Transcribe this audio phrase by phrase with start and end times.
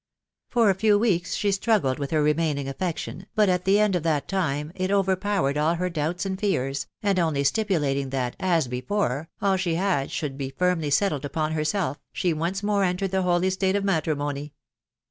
[0.49, 4.01] For a few weeks she struggled with her remaining affection, but at the end of
[4.01, 9.29] that time it overpowered all her doubts and fears, and only stipulating that, as before,
[9.43, 13.51] all she had should be firmly settled upon herself, she once more entered the holy
[13.51, 14.53] state of matrimony.